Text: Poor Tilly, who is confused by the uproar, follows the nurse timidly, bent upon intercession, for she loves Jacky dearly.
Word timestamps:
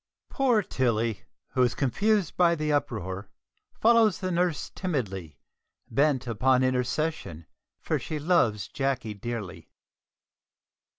Poor 0.31 0.63
Tilly, 0.63 1.25
who 1.49 1.61
is 1.61 1.75
confused 1.75 2.35
by 2.35 2.55
the 2.55 2.73
uproar, 2.73 3.29
follows 3.79 4.17
the 4.17 4.31
nurse 4.31 4.71
timidly, 4.73 5.37
bent 5.91 6.25
upon 6.25 6.63
intercession, 6.63 7.45
for 7.79 7.99
she 7.99 8.17
loves 8.17 8.67
Jacky 8.67 9.13
dearly. 9.13 9.69